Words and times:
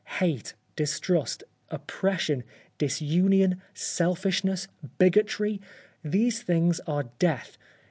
Hate, 0.17 0.55
distrust, 0.75 1.43
oppres 1.71 2.17
sion, 2.21 2.43
disunion, 2.79 3.61
selfishness, 3.75 4.67
bigotry— 4.97 5.61
these 6.03 6.41
things 6.41 6.79
are 6.87 7.11
Death. 7.19 7.59